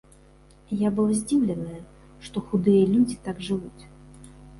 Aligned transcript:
Я 0.77 0.89
была 0.99 1.17
здзіўленая, 1.19 1.81
што 2.29 2.37
худыя 2.47 2.87
людзі 2.95 3.19
так 3.29 3.45
жывуць. 3.49 3.83